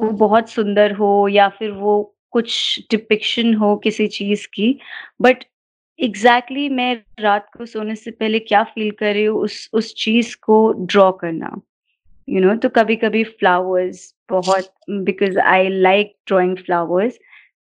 [0.00, 4.78] वो बहुत सुंदर हो या फिर वो कुछ डिपिक्शन हो किसी चीज़ की
[5.22, 5.44] बट
[6.00, 9.94] एग्जैक्टली exactly मैं रात को सोने से पहले क्या फील कर रही हूँ उस उस
[9.94, 11.60] चीज़ को ड्रॉ करना।
[12.28, 17.18] यू नो तो कभी कभी फ्लावर्स बहुत because I like drawing flowers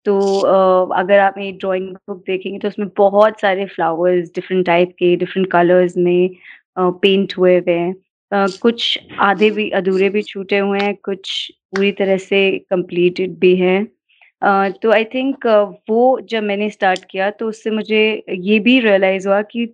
[0.06, 4.90] तो uh, अगर आप मेरी ड्राइंग बुक देखेंगे तो उसमें बहुत सारे फ्लावर्स डिफरेंट टाइप
[4.90, 6.30] के डिफरेंट कलर्स में
[6.80, 7.96] पेंट uh, हुए हुए हैं।
[8.48, 13.56] uh, कुछ आधे भी अधूरे भी छूटे हुए हैं कुछ पूरी तरह से कंप्लीटेड भी
[13.56, 13.88] हैं।
[14.44, 15.46] तो आई थिंक
[15.90, 19.66] वो जब मैंने स्टार्ट किया तो उससे मुझे ये भी रियलाइज़ हुआ कि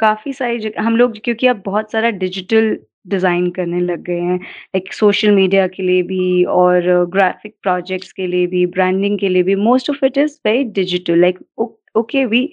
[0.00, 2.78] काफ़ी सारी जगह हम लोग क्योंकि अब बहुत सारा डिजिटल
[3.08, 8.26] डिज़ाइन करने लग गए हैं लाइक सोशल मीडिया के लिए भी और ग्राफिक प्रोजेक्ट्स के
[8.26, 11.38] लिए भी ब्रांडिंग के लिए भी most of it is very digital like
[11.96, 12.48] okay we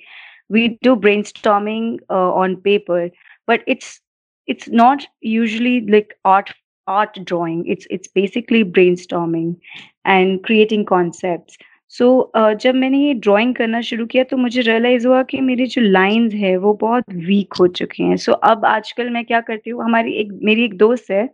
[0.49, 3.09] we do brainstorming on paper
[3.47, 4.01] but it's
[4.47, 6.53] it's not not like like
[6.87, 9.55] art drawing it's it's basically brainstorming
[10.05, 11.57] and creating concepts.
[11.89, 15.41] So so, uh, जब मैंने ये drawing करना शुरू किया तो मुझे realise हुआ कि
[15.41, 19.23] मेरी जो लाइंस है वो बहुत वीक हो चुके हैं। सो so, अब आजकल मैं
[19.25, 21.29] क्या करती हूँ हमारी एक मेरी एक दोस्त है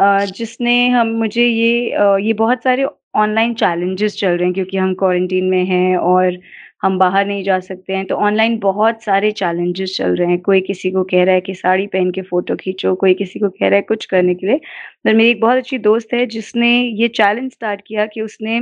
[0.00, 1.90] जिसने हम मुझे ये
[2.26, 6.38] ये बहुत सारे ऑनलाइन चैलेंजेस चल रहे हैं क्योंकि हम क्वारंटीन में हैं और
[6.84, 10.60] हम बाहर नहीं जा सकते हैं। तो ऑनलाइन बहुत सारे चैलेंजेस चल रहे हैं। कोई
[10.60, 13.68] किसी को कह रहा है कि साड़ी पहन के फ़ोटो खींचो, कोई किसी को कह
[13.68, 14.60] रहा है कुछ करने के लिए।
[15.04, 18.60] पर मेरी एक बहुत अच्छी दोस्त है जिसने ये चैलेंज स्टार्ट किया कि उसने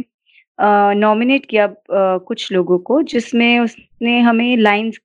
[0.59, 4.99] नॉमिनेट किया कुछ लोगों को जिसमें उसने हमें लाइन्स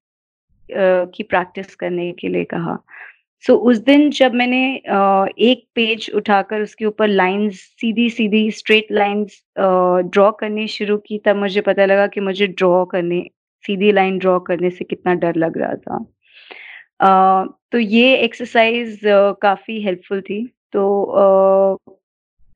[0.70, 2.78] की प्रैक्टिस करने के लिए कहा।
[3.44, 4.62] सो so, उस दिन जब मैंने
[5.52, 11.36] एक पेज उठाकर उसके ऊपर लाइंस सीधी सीधी स्ट्रेट लाइंस ड्रॉ करनी शुरू की तब
[11.36, 13.22] मुझे पता लगा कि मुझे ड्रॉ करने
[13.64, 15.98] सीधी लाइन ड्रॉ करने से कितना डर लग रहा था।
[17.04, 21.78] uh, तो ये एक्सरसाइज uh, काफ़ी हेल्पफुल थी। तो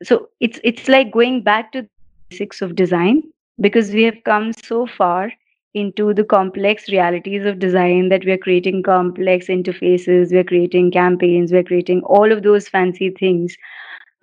[0.02, 3.24] so it's it's like going back to basics of design
[3.60, 5.30] because we have come so far
[5.76, 11.52] into the complex realities of design that we are creating complex interfaces, we're creating campaigns,
[11.52, 13.58] we're creating all of those fancy things.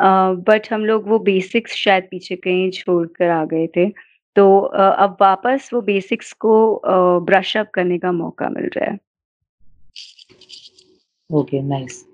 [0.02, 3.88] But uh, हम लोग वो basics शायद पीछे कहीं छोड़ कर आ गए थे
[4.36, 6.80] तो uh, अब वापस वो बेसिक्स को
[7.20, 8.98] ब्रश uh, अप करने का मौका मिल रहा है
[11.32, 12.04] okay nice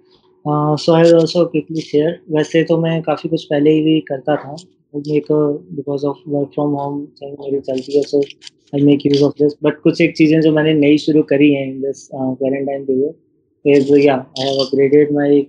[0.47, 4.57] so I also quickly share वैसे तो मैं काफ़ी कुछ पहले ही भी करता था
[4.95, 8.21] because of work from home thing मेरी चलती है so
[8.75, 11.67] I make use of this but कुछ एक चीज़ें जो मैंने नई शुरू करी हैं
[11.67, 15.41] in this quarantine period is yeah I have upgraded my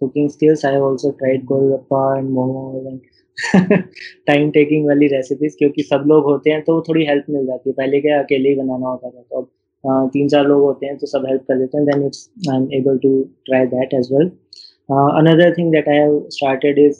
[0.00, 3.00] cooking skills I have also tried golgappa and momo and
[4.26, 7.74] time taking वाली रेसिपीज़ क्योंकि सब लोग होते हैं तो थोड़ी हेल्प मिल जाती है।
[7.74, 11.06] पहले क्या अकेले ही बनाना होता था तो अब तीन चार लोग होते हैं तो
[11.06, 14.30] सब हेल्प कर देते हैं then it's I am able to try that as well
[14.88, 16.98] another thing that I have started is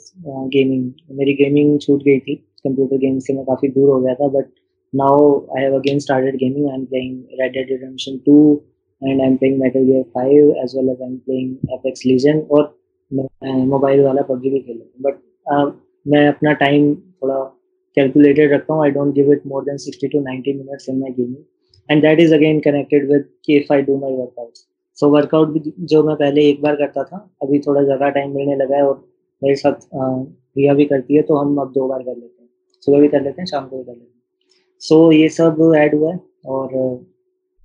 [0.55, 2.35] gaming मेरी गेमिंग छूट गई थी.
[2.63, 4.45] कंप्यूटर गेम से मैं काफ़ी दूर हो गया था but
[4.93, 8.35] now I have again started gaming I am playing Red Dead Redemption 2
[9.01, 12.43] and I am playing Metal Gear 5 as well as I am playing Apex Legend
[12.51, 12.73] और
[13.11, 15.73] मैं मोबाइल वाला पबजी भी खेल रहा हूँ.
[15.73, 15.73] बट
[16.05, 17.43] मैं अपना टाइम थोड़ा
[17.97, 18.83] कैलकुलेटेड रखता हूँ.
[18.83, 22.19] I don't give it more than 60 to 90 minutes in my gaming and that
[22.19, 23.25] is again connected with
[23.57, 24.67] if I do my workouts
[24.99, 28.35] so so, workout भी जो मैं पहले एक बार करता था अभी थोड़ा ज़्यादा टाइम
[28.35, 28.95] मिलने लगा है और
[29.41, 32.49] मेरे साथ प्रिया भी करती है तो हम अब दो बार कर लेते हैं।
[32.83, 34.21] सुबह भी कर लेते हैं शाम को भी कर लेते हैं।
[34.81, 37.05] सो so, ये सब ऐड हुआ है और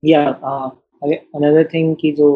[0.03, 2.29] या अनदर थिंग की जो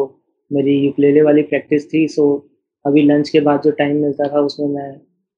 [0.51, 2.49] मेरी यूक्लेले वाली प्रैक्टिस थी सो so,
[2.85, 4.91] अभी लंच के बाद जो टाइम मिलता था उसमें मैं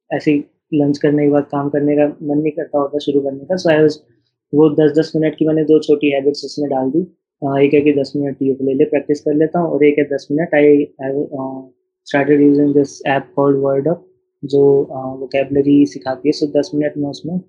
[0.10, 0.38] ऐसे
[0.74, 3.70] लंच करने के बाद काम करने का मन नहीं करता होता शुरू करने का। सो
[3.70, 3.88] आई
[4.54, 7.02] वो दस दस मिनट की मैंने दो छोटी हैबिट्स उसमें डाल दी।
[7.42, 9.96] हाँ, एक है कि दस मिनट ट्यूब ले ले प्रैक्टिस कर लेता हूँ, और एक
[10.00, 10.86] है दस minute I
[12.08, 14.06] started using this app called Word Up
[14.44, 17.40] जो uh, वोकेबलरी सिखाती है। सो दस मिनट में उसमें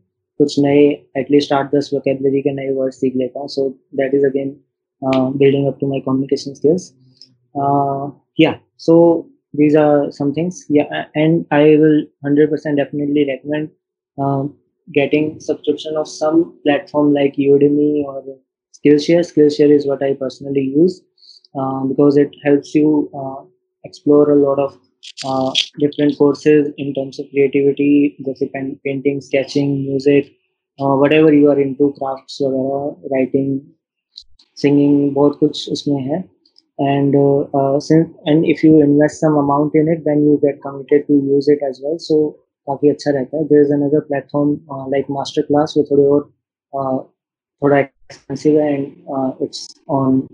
[0.41, 0.85] कुछ नए
[1.19, 3.69] एटलीस्ट आठ दस वोकेबलरी के नए वर्ड सीख लेता हूँ। So
[4.01, 4.49] that is again
[5.03, 6.93] building up to my communication skills
[8.41, 8.97] yeah so
[9.57, 10.85] these are somethings yeah
[11.17, 13.69] and I will hundred percent definitely recommend
[14.89, 18.21] getting subscription of some platform like Udemy और
[18.82, 19.20] Skillshare.
[19.20, 21.02] Skillshare is what I personally use
[21.60, 23.44] uh, because it helps you uh,
[23.84, 24.78] explore a lot of
[25.26, 28.52] uh, different courses in terms of creativity, जैसे
[28.84, 30.32] painting, sketching, music,
[30.80, 33.62] uh, whatever you are into, crafts वगैरह, writing,
[34.56, 36.24] singing, बहुत कुछ उसमें है.
[36.80, 40.62] And uh, uh, since and if you invest some amount in it, then you get
[40.62, 41.98] committed to use it as well.
[41.98, 42.36] So
[42.70, 43.48] काफी अच्छा रहता है.
[43.50, 47.11] There is another platform uh, like Masterclass वो थोड़े और
[47.62, 50.28] uh, थोड़ा expensive and uh, it's on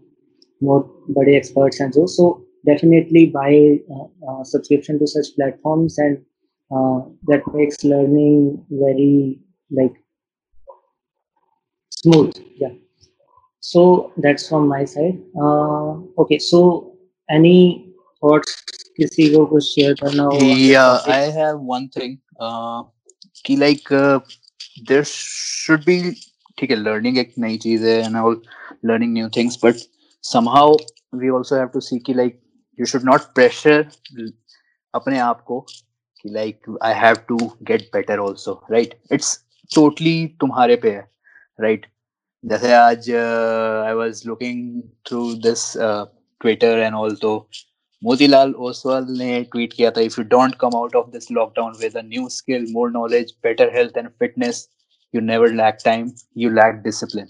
[0.61, 6.17] more body experts and so so definitely buy uh, uh, subscription to such platforms and
[6.71, 9.39] uh, that makes learning very
[9.71, 9.93] like
[11.89, 12.71] smooth yeah
[13.59, 16.95] so that's from my side uh, okay so
[17.29, 18.63] any thoughts
[18.97, 22.83] किसी को कुछ share करना हो yeah i have one thing uh,
[23.45, 24.19] कि like uh,
[24.87, 26.15] there should be
[26.58, 28.40] ठीक है learning एक नई चीज़ है and all
[28.84, 29.86] learning new things but
[30.24, 30.76] somehow
[31.14, 32.40] we also have to see की like
[32.78, 33.86] you should not pressure
[34.94, 39.36] अपने आप को कि like I have to get better also right it's
[39.70, 41.06] totally तुम्हारे पे है
[41.58, 41.86] राइट
[42.44, 47.34] जैसे आज I was looking through this Twitter and all तो
[48.02, 51.96] मोतीलाल ओसवाल ने ट्वीट किया था if you don't come out of this lockdown with
[51.96, 54.68] a new skill more knowledge better health and fitness
[55.14, 57.26] you never lack time you lack discipline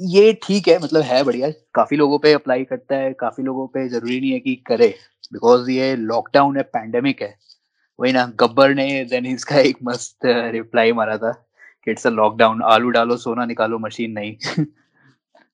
[0.00, 3.88] ये ठीक है मतलब है बढ़िया। काफ़ी लोगों पे अप्लाई करता है काफ़ी लोगों पे
[3.88, 4.94] ज़रूरी नहीं है कि करे
[5.32, 7.38] बिकॉज़ ये लॉकडाउन है पैंडेमिक है।
[8.00, 11.32] वही ना गब्बर ने देन इसका एक मस्त रिप्लाई uh, मारा था
[11.84, 14.36] कि इट्स अ लॉकडाउन आलू डालो सोना निकालो मशीन नहीं।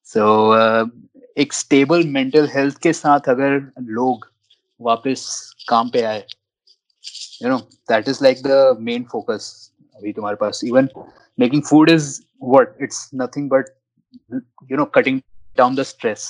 [0.05, 0.91] सो so, uh,
[1.39, 4.33] एक स्टेबल मेंटल हेल्थ के साथ अगर लोग
[4.81, 6.27] वापस काम पे आए
[7.43, 9.72] you know that is like the main focus
[10.03, 10.89] अभी तुम्हारे पास even
[11.41, 13.65] making food is what it's nothing but
[14.71, 15.21] you know cutting
[15.59, 16.27] down the stress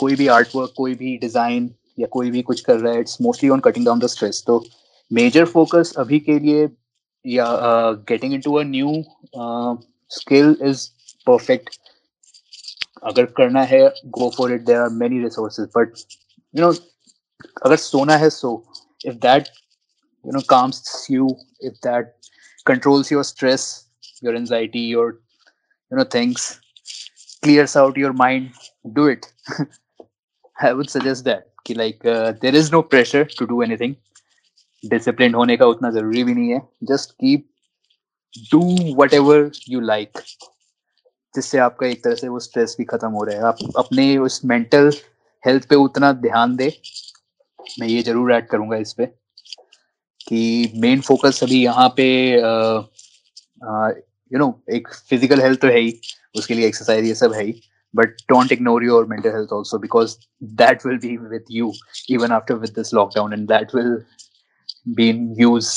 [0.00, 3.20] कोई भी आर्ट वर्क कोई भी डिज़ाइन या कोई भी कुछ कर रहा है it's
[3.22, 4.64] mostly on cutting down the stress तो
[5.12, 6.68] मेजर फोकस अभी के लिए
[7.26, 7.46] या
[8.08, 9.04] getting into a new
[10.10, 10.88] skill is
[11.26, 11.78] perfect
[13.04, 13.80] अगर करना है
[14.18, 15.92] go for it there are many resources but
[16.54, 16.72] you know
[17.64, 18.72] अगर सोना है, सो।
[19.06, 19.48] If that
[20.24, 21.26] you know, calms you,
[21.60, 22.14] if that
[22.70, 23.66] controls your stress
[24.26, 26.46] your anxiety your you know things
[27.42, 28.50] clears out your mind
[28.98, 29.28] do it
[30.56, 33.96] i would suggest that कि like uh, there is no pressure to do anything
[34.84, 36.60] disciplined होने का उतना ज़रूरी भी नहीं है
[36.92, 37.46] just keep
[38.52, 38.62] do
[39.00, 39.38] whatever
[39.74, 40.22] you like
[41.34, 44.44] जिससे आपका एक तरह से वो स्ट्रेस भी खत्म हो रहा है आप अपने उस
[44.52, 44.90] मेंटल
[45.44, 46.72] हेल्थ पे उतना ध्यान दे
[47.80, 49.08] मैं ये ज़रूर ऐड करूँगा इस पे
[50.28, 52.06] कि मेन फोकस अभी यहाँ पे
[54.32, 56.00] यू नो एक फ़िज़िकल हेल्थ तो है ही,
[56.38, 57.60] उसके लिए एक्सरसाइज ये सब है ही,
[57.94, 60.14] but don't ignore your mental health also because
[60.60, 61.68] that will be with you
[62.14, 63.94] even after with this lockdown and that will
[64.98, 65.70] be in use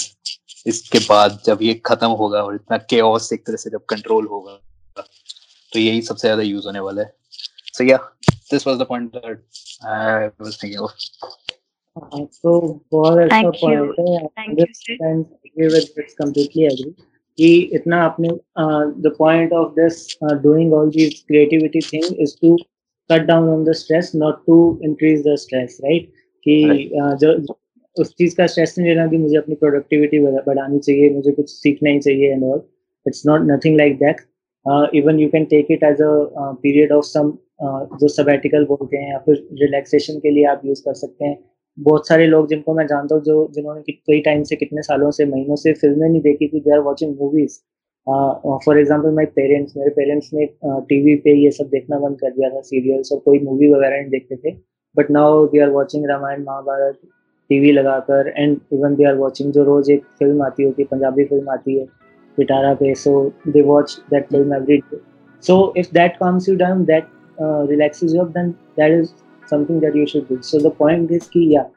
[0.67, 4.57] इसके बाद जब ये खत्म होगा और इतना केओस एक तरह से जब कंट्रोल होगा
[5.73, 7.13] तो यही सबसे ज़्यादा यूज़ होने वाला है।
[7.73, 7.97] So yeah
[8.51, 9.43] this was the point that
[9.85, 10.91] I was thinking of
[11.95, 13.49] तो बहुत अच्छा.
[13.49, 14.27] पॉइंट है
[15.69, 16.93] with this completely
[17.37, 18.29] कि इतना आपने
[19.01, 22.55] the point of this doing all these creativity thing is to
[23.11, 26.11] cut down on the stress not to increase the stress right
[26.43, 27.55] कि uh, जो जो-
[27.97, 31.89] उस चीज़ का स्ट्रेस नहीं लेना कि मुझे अपनी प्रोडक्टिविटी बढ़ानी चाहिए मुझे कुछ सीखना
[31.89, 32.61] ही चाहिए and all
[33.07, 34.21] it's not nothing like that
[34.95, 37.37] even you can take it as a period of some
[38.01, 41.50] जो सबैटिकल बोलते हैं या फिर रिलैक्सेशन के लिए आप यूज़ कर सकते हैं।
[41.81, 45.25] बहुत सारे लोग जिनको मैं जानता हूँ जो जिन्होंने कई टाइम से कितने सालों से
[45.25, 47.57] महीनों से फ़िल्में नहीं देखी थी they are watching movies
[48.65, 50.45] for example my parents मेरे पेरेंट्स ने
[50.89, 54.09] टीवी पे ये सब देखना बंद कर दिया था सीरियल्स और कोई मूवी वगैरह नहीं
[54.09, 54.55] देखते थे.
[54.95, 56.99] But now they are watching Ramayan Mahabharat
[57.49, 61.25] TV लगाकर and even they are watching जो रोज एक फ़िल्म आती होती है पंजाबी
[61.25, 61.85] फ़िल्म आती है
[62.37, 63.13] पिटारा पे so
[63.47, 64.99] they watch that film every day
[65.43, 67.03] so if that calms you down that
[67.37, 69.13] uh, you up then that is
[69.53, 71.67] something that you should do so the point is ki yeah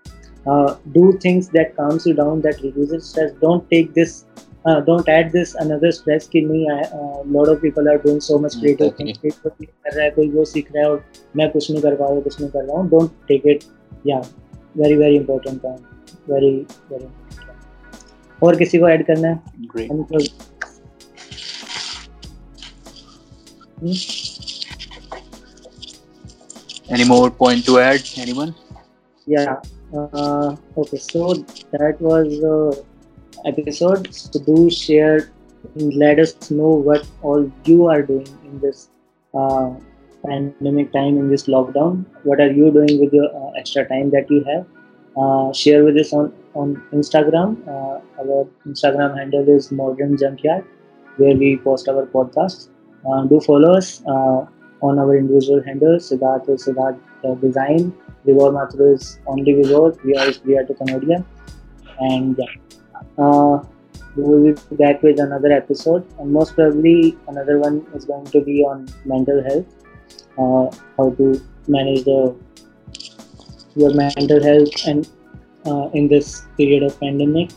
[0.46, 4.24] uh, do things that calms you down that reduces stress don't take this
[4.66, 8.38] uh, don't add this another stress कि नहीं uh, lot of people are doing so
[8.38, 11.04] much creative कोई कर रहा है कोई वो सीख रहा है और
[11.36, 13.66] मैं कुछ नहीं कर पा रहा हूँ कुछ नहीं कर रहा हूँ don't take it
[14.12, 14.22] yeah
[14.76, 15.82] very very important point
[16.28, 16.54] very
[16.92, 17.08] very
[18.42, 19.42] और किसी को ऐड करना है
[26.90, 28.54] any more point to add anyone
[29.26, 29.56] Yeah.
[29.94, 30.98] Uh, okay.
[30.98, 31.34] So
[31.72, 32.84] that was the
[33.46, 34.12] episode.
[34.14, 35.30] So do share.
[35.76, 38.90] Let us know what all you are doing in this
[39.34, 39.70] uh,
[40.26, 42.04] pandemic time in this lockdown.
[42.24, 44.66] What are you doing with your uh, extra time that you have?
[45.16, 47.56] Uh, share with us on on Instagram.
[47.68, 50.64] Uh, our Instagram handle is Modern Junkyard,
[51.16, 52.68] where we post our podcast.
[53.08, 54.46] Uh, do follow us uh,
[54.88, 56.10] on our individual handles.
[56.10, 57.92] Siddharth is Siddharth uh, Design.
[58.24, 59.86] Vivor Mathur is only Vivor.
[60.04, 61.24] We are we are to Canadian.
[61.98, 62.40] And
[63.18, 63.62] uh,
[64.16, 66.06] we will be back with another episode.
[66.18, 69.66] And most probably another one is going to be on mental health,
[70.38, 72.34] uh, how to manage the
[73.76, 75.08] your mental health and
[75.66, 77.50] uh, in this period of pandemic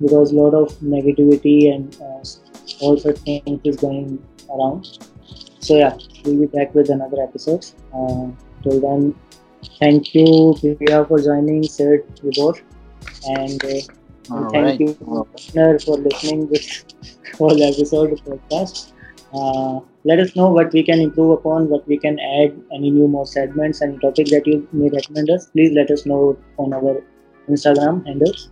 [0.00, 2.22] because a lot of negativity and uh,
[2.80, 4.18] all such things is going
[4.54, 5.09] around.
[5.70, 7.64] So yeah, we'll be back with another episode.
[7.94, 8.26] Uh,
[8.64, 9.14] till then,
[9.78, 12.60] thank you, Priya, for joining Sid Vibor.
[13.28, 14.80] And, uh, and thank Alright.
[14.80, 16.84] you, listener, for listening this
[17.38, 18.94] whole episode of podcast.
[19.32, 23.06] Uh, let us know what we can improve upon, what we can add, any new
[23.06, 25.50] more segments and topic that you may recommend us.
[25.50, 27.00] Please let us know on our
[27.48, 28.50] Instagram handles.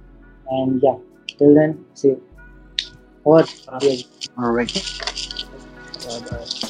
[0.50, 0.94] And yeah,
[1.36, 2.22] till then, see you.
[3.24, 3.44] Or,
[3.82, 4.02] yeah.
[4.38, 4.72] Alright.
[6.06, 6.67] Bye-bye.